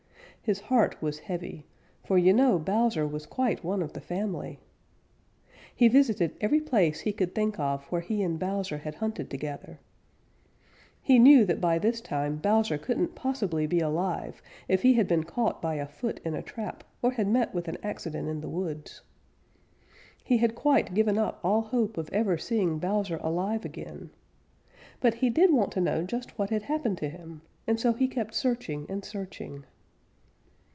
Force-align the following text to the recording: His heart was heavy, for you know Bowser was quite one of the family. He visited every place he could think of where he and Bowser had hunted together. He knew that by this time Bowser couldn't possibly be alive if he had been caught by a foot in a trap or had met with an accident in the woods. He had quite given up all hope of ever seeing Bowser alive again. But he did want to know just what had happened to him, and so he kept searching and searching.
His 0.43 0.59
heart 0.61 1.01
was 1.01 1.19
heavy, 1.19 1.65
for 2.03 2.17
you 2.17 2.33
know 2.33 2.57
Bowser 2.59 3.07
was 3.07 3.27
quite 3.27 3.63
one 3.63 3.81
of 3.83 3.93
the 3.93 4.01
family. 4.01 4.59
He 5.73 5.87
visited 5.87 6.35
every 6.41 6.59
place 6.59 7.01
he 7.01 7.13
could 7.13 7.35
think 7.35 7.59
of 7.59 7.83
where 7.85 8.01
he 8.01 8.23
and 8.23 8.39
Bowser 8.39 8.79
had 8.79 8.95
hunted 8.95 9.29
together. 9.29 9.79
He 10.99 11.19
knew 11.19 11.45
that 11.45 11.61
by 11.61 11.77
this 11.77 12.01
time 12.01 12.37
Bowser 12.37 12.79
couldn't 12.79 13.13
possibly 13.13 13.67
be 13.67 13.79
alive 13.81 14.41
if 14.67 14.81
he 14.81 14.93
had 14.93 15.07
been 15.07 15.23
caught 15.23 15.61
by 15.61 15.75
a 15.75 15.87
foot 15.87 16.19
in 16.25 16.33
a 16.33 16.41
trap 16.41 16.83
or 17.03 17.11
had 17.11 17.27
met 17.27 17.53
with 17.53 17.67
an 17.67 17.77
accident 17.83 18.27
in 18.27 18.41
the 18.41 18.49
woods. 18.49 19.01
He 20.23 20.37
had 20.39 20.55
quite 20.55 20.95
given 20.95 21.19
up 21.19 21.39
all 21.43 21.61
hope 21.61 21.97
of 21.99 22.09
ever 22.11 22.37
seeing 22.39 22.79
Bowser 22.79 23.17
alive 23.17 23.63
again. 23.63 24.09
But 24.99 25.13
he 25.13 25.29
did 25.29 25.53
want 25.53 25.71
to 25.73 25.81
know 25.81 26.01
just 26.03 26.37
what 26.39 26.49
had 26.49 26.63
happened 26.63 26.97
to 26.97 27.09
him, 27.09 27.43
and 27.67 27.79
so 27.79 27.93
he 27.93 28.07
kept 28.07 28.33
searching 28.33 28.87
and 28.89 29.05
searching. 29.05 29.65